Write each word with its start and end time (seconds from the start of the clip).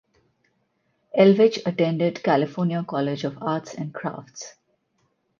Elvidge 1.15 1.59
attended 1.63 2.23
California 2.23 2.83
College 2.83 3.23
of 3.23 3.37
Arts 3.39 3.75
and 3.75 3.93
Crafts. 3.93 4.55